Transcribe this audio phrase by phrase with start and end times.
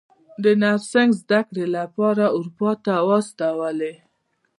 [0.43, 3.93] د نرسنګ زده کړو لپاره اروپا ته واستولې.